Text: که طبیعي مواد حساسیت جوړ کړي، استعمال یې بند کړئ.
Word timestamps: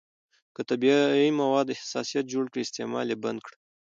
که 0.55 0.61
طبیعي 0.69 1.27
مواد 1.41 1.67
حساسیت 1.79 2.25
جوړ 2.33 2.45
کړي، 2.51 2.61
استعمال 2.63 3.07
یې 3.11 3.17
بند 3.23 3.39
کړئ. 3.45 3.57